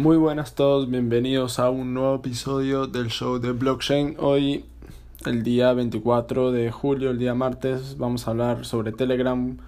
[0.00, 4.16] Muy buenas a todos, bienvenidos a un nuevo episodio del show de blockchain.
[4.18, 4.64] Hoy,
[5.26, 9.58] el día 24 de julio, el día martes, vamos a hablar sobre Telegram,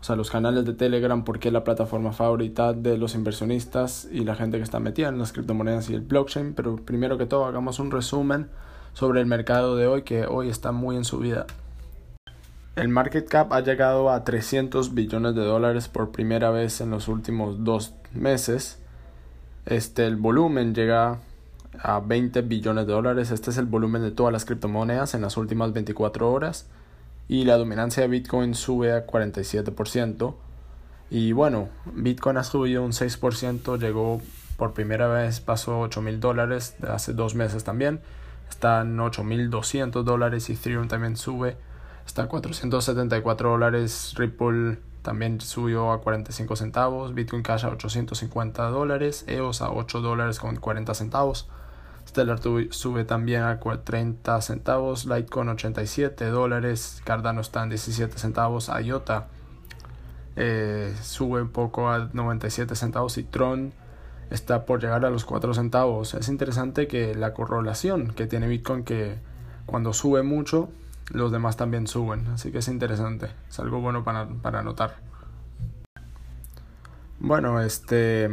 [0.00, 4.24] o sea, los canales de Telegram, porque es la plataforma favorita de los inversionistas y
[4.24, 6.54] la gente que está metida en las criptomonedas y el blockchain.
[6.54, 8.48] Pero primero que todo, hagamos un resumen
[8.94, 11.44] sobre el mercado de hoy, que hoy está muy en subida.
[12.74, 17.06] El market cap ha llegado a 300 billones de dólares por primera vez en los
[17.06, 18.78] últimos dos meses.
[19.66, 21.20] Este, el volumen llega
[21.80, 23.30] a 20 billones de dólares.
[23.30, 26.66] Este es el volumen de todas las criptomonedas en las últimas 24 horas.
[27.28, 30.34] Y la dominancia de Bitcoin sube a 47%.
[31.10, 34.20] Y bueno, Bitcoin ha subido un 6%, llegó
[34.56, 38.00] por primera vez, pasó 8 mil dólares hace dos meses también.
[38.48, 40.50] Está en 8.200 dólares.
[40.50, 41.56] Ethereum también sube
[42.06, 44.14] Está a 474 dólares.
[44.16, 47.14] Ripple también subió a 45 centavos.
[47.14, 49.24] Bitcoin Cash a 850 dólares.
[49.28, 51.46] EOS a 8 dólares con 40 centavos.
[52.08, 55.04] Stellar sube también a 30 centavos.
[55.04, 57.02] Litecoin 87 dólares.
[57.04, 58.70] Cardano está en 17 centavos.
[58.70, 59.26] IOTA
[60.36, 63.18] eh, sube un poco a 97 centavos.
[63.18, 63.74] Y Tron
[64.30, 66.14] está por llegar a los 4 centavos.
[66.14, 69.18] Es interesante que la correlación que tiene Bitcoin que
[69.66, 70.70] cuando sube mucho
[71.10, 72.26] los demás también suben.
[72.28, 74.96] Así que es interesante, es algo bueno para, para notar.
[77.18, 78.28] Bueno, este,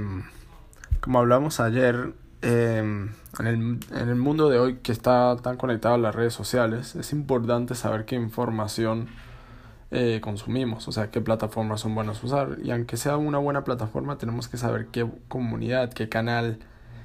[1.00, 5.96] como hablamos ayer, em, en, el, en el mundo de hoy que está tan conectado
[5.96, 9.08] a las redes sociales, es importante saber qué información
[9.92, 12.58] eh, consumimos, o sea, qué plataformas son buenas usar.
[12.64, 16.60] Y aunque sea una buena plataforma, tenemos que saber qué comunidad, qué canal,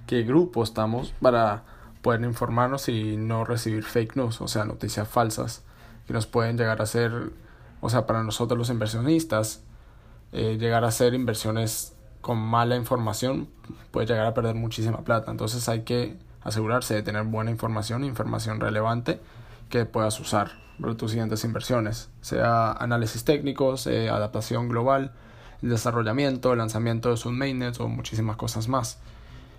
[0.07, 1.65] qué grupo estamos para
[2.07, 5.65] poder informarnos y no recibir fake news, o sea, noticias falsas
[6.07, 7.33] que nos pueden llegar a ser,
[7.81, 9.65] o sea, para nosotros los inversionistas,
[10.31, 13.49] eh, llegar a hacer inversiones con mala información
[13.91, 15.33] puede llegar a perder muchísima plata.
[15.33, 19.19] Entonces hay que asegurarse de tener buena información, información relevante
[19.69, 25.11] que puedas usar para tus siguientes inversiones, sea análisis técnicos, eh, adaptación global,
[25.61, 29.01] el desarrollamiento, el lanzamiento de sus mainnets o muchísimas cosas más.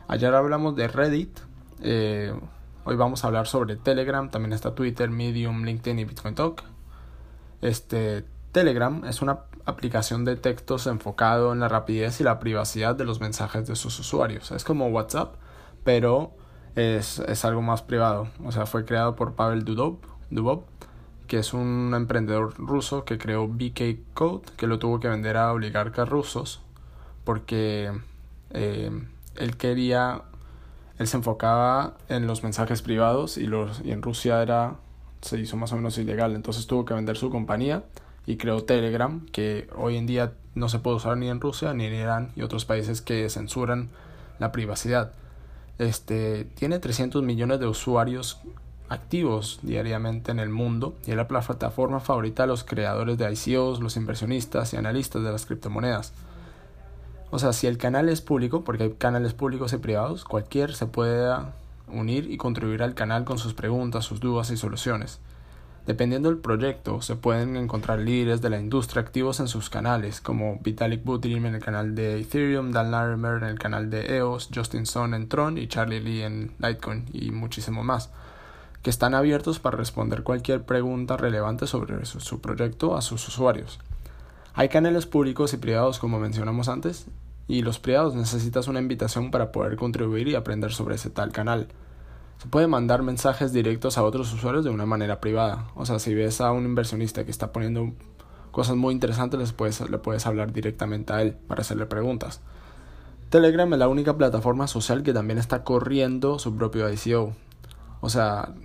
[0.07, 1.39] Ayer hablamos de Reddit,
[1.81, 2.33] eh,
[2.85, 6.63] hoy vamos a hablar sobre Telegram, también está Twitter, Medium, LinkedIn y Bitcoin Talk.
[7.61, 13.05] Este, Telegram es una aplicación de textos enfocado en la rapidez y la privacidad de
[13.05, 14.51] los mensajes de sus usuarios.
[14.51, 15.35] Es como WhatsApp,
[15.83, 16.31] pero
[16.75, 18.27] es, es algo más privado.
[18.45, 20.63] O sea, fue creado por Pavel Dubov,
[21.27, 25.51] que es un emprendedor ruso que creó BK Code, que lo tuvo que vender a
[25.51, 26.61] oligarcas rusos
[27.27, 27.91] porque
[28.51, 28.89] eh,
[29.35, 30.21] él quería
[30.99, 34.75] él se enfocaba en los mensajes privados y, los, y en Rusia era,
[35.21, 36.35] se hizo más o menos ilegal.
[36.35, 37.83] Entonces tuvo que vender su compañía
[38.25, 41.85] y creó Telegram, que hoy en día no se puede usar ni en Rusia ni
[41.85, 43.89] en Irán y otros países que censuran
[44.39, 45.13] la privacidad.
[45.77, 48.41] Este, tiene 300 millones de usuarios
[48.89, 53.81] activos diariamente en el mundo y es la plataforma favorita de los creadores de ICOs,
[53.81, 56.13] los inversionistas y analistas de las criptomonedas.
[57.29, 60.85] O sea, si el canal es público, porque hay canales públicos y privados, cualquier se
[60.85, 61.35] puede
[61.87, 65.19] unir y contribuir al canal con sus preguntas, sus dudas y soluciones.
[65.85, 70.59] Dependiendo del proyecto, se pueden encontrar líderes de la industria activos en sus canales, como
[70.61, 74.85] Vitalik Buterin en el canal de Ethereum, Dan Larimer en el canal de EOS, Justin
[74.85, 78.09] Sun en Tron y Charlie Lee en Litecoin y muchísimo más,
[78.83, 83.79] que están abiertos para responder cualquier pregunta relevante sobre su proyecto a sus usuarios.
[84.59, 87.05] Hay canales públicos y privados como mencionamos antes,
[87.47, 91.67] y los privados necesitas una invitación para poder contribuir y aprender sobre ese tal canal.
[92.39, 95.67] Se puede mandar mensajes directos a otros usuarios de una manera privada.
[95.75, 97.93] O sea, si ves a un inversionista que está poniendo
[98.49, 99.37] cosas muy interesantes,
[99.91, 102.41] le puedes hablar directamente a él para hacerle preguntas.
[103.29, 107.35] Telegram es la única plataforma social que también está corriendo su propio ICO.
[108.01, 108.55] O sea,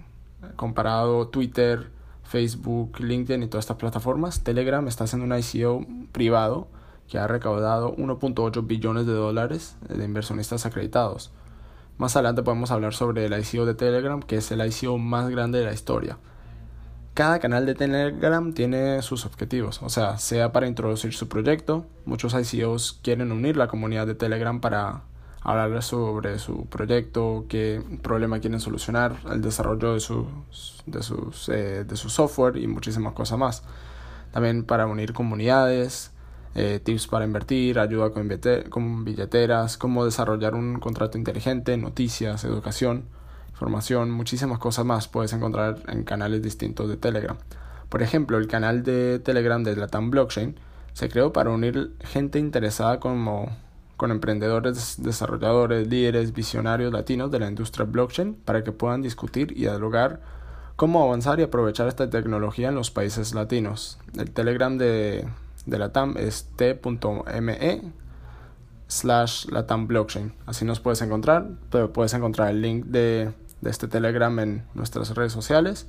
[0.56, 1.90] comparado Twitter,
[2.22, 6.68] Facebook, LinkedIn y todas estas plataformas, Telegram está haciendo un ICO privado
[7.08, 11.30] que ha recaudado 1.8 billones de dólares de inversionistas acreditados.
[11.98, 15.58] Más adelante podemos hablar sobre el ICO de Telegram, que es el ICO más grande
[15.58, 16.18] de la historia.
[17.14, 22.34] Cada canal de Telegram tiene sus objetivos, o sea, sea para introducir su proyecto, muchos
[22.34, 25.02] ICOs quieren unir la comunidad de Telegram para
[25.44, 30.26] hablarles sobre su proyecto, qué problema quieren solucionar, el desarrollo de, sus,
[30.86, 33.62] de, sus, eh, de su software y muchísimas cosas más.
[34.30, 36.12] También para unir comunidades,
[36.54, 38.28] eh, tips para invertir, ayuda con,
[38.68, 43.04] con billeteras, cómo desarrollar un contrato inteligente, noticias, educación,
[43.50, 47.36] información, muchísimas cosas más puedes encontrar en canales distintos de Telegram.
[47.88, 50.56] Por ejemplo, el canal de Telegram de Latam Blockchain
[50.92, 53.50] se creó para unir gente interesada como
[54.02, 59.60] con emprendedores, desarrolladores, líderes, visionarios latinos de la industria blockchain para que puedan discutir y
[59.60, 60.20] dialogar
[60.74, 64.00] cómo avanzar y aprovechar esta tecnología en los países latinos.
[64.18, 65.28] El Telegram de,
[65.66, 67.92] de la TAM es t.me
[68.88, 70.32] slash Latam Blockchain.
[70.46, 71.50] Así nos puedes encontrar.
[71.94, 75.86] Puedes encontrar el link de, de este Telegram en nuestras redes sociales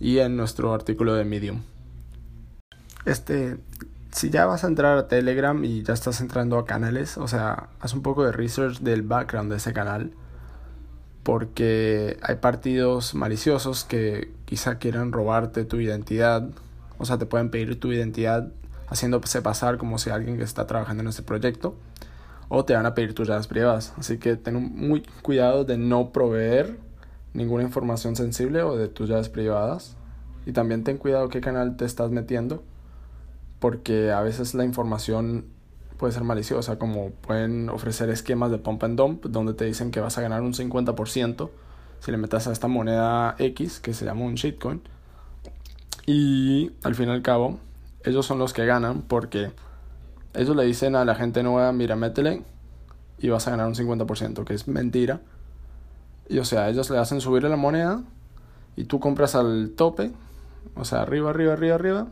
[0.00, 1.62] y en nuestro artículo de Medium.
[3.04, 3.56] Este,
[4.12, 7.70] si ya vas a entrar a Telegram y ya estás entrando a canales, o sea,
[7.80, 10.12] haz un poco de research del background de ese canal.
[11.22, 16.48] Porque hay partidos maliciosos que quizá quieran robarte tu identidad.
[16.98, 18.48] O sea, te pueden pedir tu identidad
[18.88, 21.76] haciéndose pasar como si alguien que está trabajando en este proyecto.
[22.48, 23.94] O te van a pedir tus llaves privadas.
[23.96, 26.76] Así que ten muy cuidado de no proveer
[27.32, 29.96] ninguna información sensible o de tus llaves privadas.
[30.44, 32.62] Y también ten cuidado qué canal te estás metiendo
[33.62, 35.44] porque a veces la información
[35.96, 40.00] puede ser maliciosa, como pueden ofrecer esquemas de pump and dump donde te dicen que
[40.00, 41.48] vas a ganar un 50%
[42.00, 44.82] si le metes a esta moneda X que se llama un shitcoin.
[46.06, 47.60] Y al fin y al cabo,
[48.02, 49.52] ellos son los que ganan porque
[50.34, 52.42] ellos le dicen a la gente nueva, mira, métele
[53.20, 55.20] y vas a ganar un 50%, que es mentira.
[56.28, 58.02] Y o sea, ellos le hacen subir la moneda
[58.74, 60.10] y tú compras al tope,
[60.74, 62.08] o sea, arriba, arriba, arriba, arriba,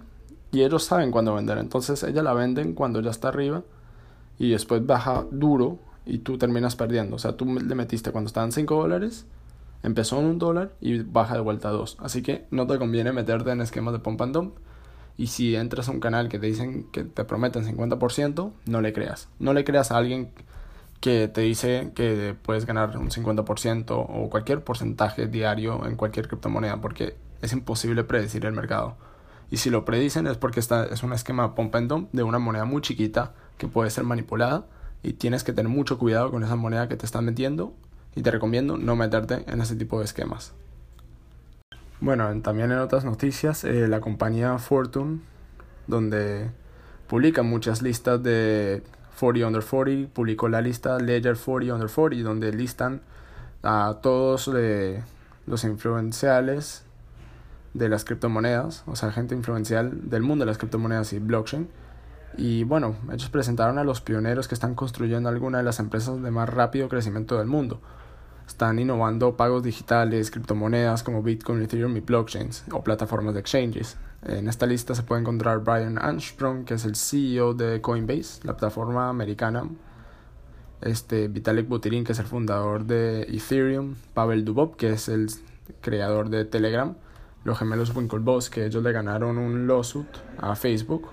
[0.53, 1.59] y ellos saben cuándo vender.
[1.59, 3.63] Entonces ella la venden cuando ya está arriba
[4.39, 7.17] y después baja duro y tú terminas perdiendo.
[7.17, 9.27] O sea, tú le metiste cuando estaban 5 dólares,
[9.83, 11.99] empezó en un dólar y baja de vuelta a 2.
[12.01, 14.57] Así que no te conviene meterte en esquemas de pump and dump.
[15.17, 18.93] Y si entras a un canal que te dicen que te prometen 50%, no le
[18.93, 19.29] creas.
[19.39, 20.31] No le creas a alguien
[21.01, 26.81] que te dice que puedes ganar un 50% o cualquier porcentaje diario en cualquier criptomoneda
[26.81, 28.97] porque es imposible predecir el mercado.
[29.51, 32.39] Y si lo predicen es porque esta es un esquema pump and dump de una
[32.39, 34.67] moneda muy chiquita que puede ser manipulada
[35.03, 37.75] y tienes que tener mucho cuidado con esa moneda que te están metiendo
[38.15, 40.53] y te recomiendo no meterte en ese tipo de esquemas.
[42.01, 45.21] Bueno, también en otras noticias, eh, la compañía Fortune,
[45.87, 46.51] donde
[47.09, 48.83] publica muchas listas de
[49.19, 53.03] 40 under 40, publicó la lista Ledger 40 under 40, donde listan
[53.63, 55.03] a todos eh,
[55.47, 56.85] los influenciales
[57.75, 61.69] de las criptomonedas, o sea, gente influencial del mundo de las criptomonedas y blockchain.
[62.37, 66.31] Y bueno, ellos presentaron a los pioneros que están construyendo alguna de las empresas de
[66.31, 67.81] más rápido crecimiento del mundo.
[68.47, 73.97] Están innovando pagos digitales, criptomonedas como Bitcoin, Ethereum y blockchains o plataformas de exchanges.
[74.23, 78.57] En esta lista se puede encontrar Brian Armstrong, que es el CEO de Coinbase, la
[78.57, 79.69] plataforma americana.
[80.81, 83.95] Este, Vitalik Buterin, que es el fundador de Ethereum.
[84.15, 85.29] Pavel Dubov, que es el
[85.81, 86.97] creador de Telegram
[87.45, 90.09] los gemelos Winklevoss, que ellos le ganaron un lawsuit
[90.39, 91.09] a Facebook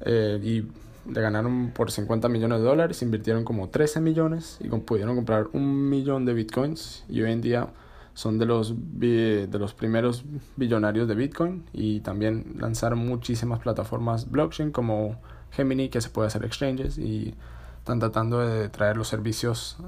[0.00, 0.66] eh, y
[1.10, 5.88] le ganaron por 50 millones de dólares, invirtieron como 13 millones y pudieron comprar un
[5.88, 7.68] millón de bitcoins y hoy en día
[8.14, 10.24] son de los, de los primeros
[10.56, 15.16] billonarios de bitcoin y también lanzaron muchísimas plataformas blockchain como
[15.52, 17.34] Gemini que se puede hacer exchanges y
[17.78, 19.78] están tratando de traer los servicios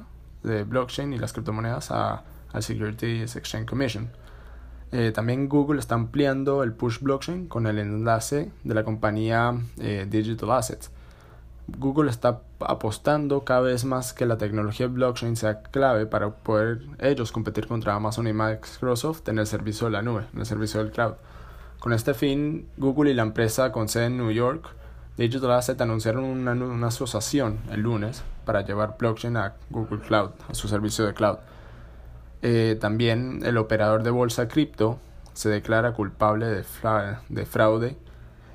[0.43, 4.11] de blockchain y las criptomonedas a, al Securities Exchange Commission.
[4.93, 10.06] Eh, también Google está ampliando el push blockchain con el enlace de la compañía eh,
[10.08, 10.91] Digital Assets.
[11.79, 17.32] Google está apostando cada vez más que la tecnología blockchain sea clave para poder ellos
[17.32, 20.93] competir contra Amazon y Microsoft en el servicio de la nube, en el servicio del
[20.93, 21.15] cloud.
[21.79, 24.67] Con este fin, Google y la empresa con sede en New York,
[25.17, 30.55] Digital Asset anunciaron una, una asociación el lunes para llevar blockchain a Google Cloud, a
[30.55, 31.39] su servicio de cloud.
[32.43, 34.99] Eh, también el operador de bolsa cripto
[35.32, 36.65] se declara culpable de,
[37.29, 37.96] de fraude.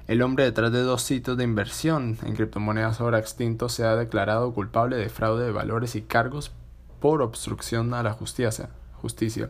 [0.08, 4.54] El hombre detrás de dos sitios de inversión en criptomonedas ahora extintos se ha declarado
[4.54, 6.52] culpable de fraude de valores y cargos
[7.00, 8.70] por obstrucción a la justicia.
[9.02, 9.50] justicia.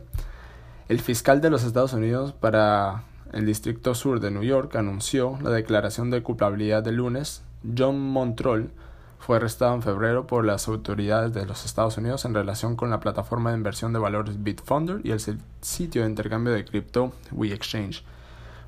[0.88, 5.50] El fiscal de los Estados Unidos para el Distrito Sur de New York anunció la
[5.50, 7.42] declaración de culpabilidad de lunes.
[7.76, 8.70] John Montrol
[9.18, 13.00] fue arrestado en febrero por las autoridades de los Estados Unidos en relación con la
[13.00, 15.20] plataforma de inversión de valores Bitfunder y el
[15.60, 18.02] sitio de intercambio de cripto WeExchange.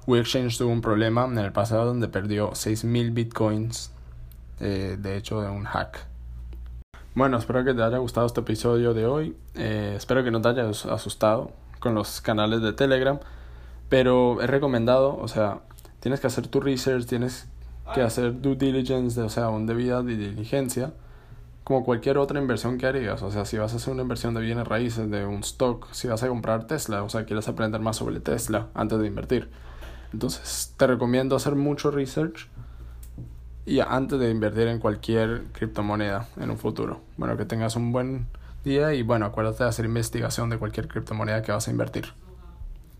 [0.07, 3.92] WeExchange tuvo un problema en el pasado donde perdió 6.000 bitcoins,
[4.59, 6.07] eh, de hecho, de un hack.
[7.14, 9.37] Bueno, espero que te haya gustado este episodio de hoy.
[9.54, 13.19] Eh, espero que no te hayas asustado con los canales de Telegram.
[13.88, 15.61] Pero es recomendado, o sea,
[15.99, 17.49] tienes que hacer tu research, tienes
[17.92, 20.92] que hacer due diligence, o sea, un debida de diligencia,
[21.64, 23.23] como cualquier otra inversión que harías.
[23.23, 26.09] O sea, si vas a hacer una inversión de bienes raíces, de un stock, si
[26.09, 29.50] vas a comprar Tesla, o sea, quieres aprender más sobre Tesla antes de invertir.
[30.12, 32.49] Entonces, te recomiendo hacer mucho research
[33.66, 37.02] y antes de invertir en cualquier criptomoneda en un futuro.
[37.16, 38.26] Bueno, que tengas un buen
[38.64, 42.06] día y bueno, acuérdate de hacer investigación de cualquier criptomoneda que vas a invertir.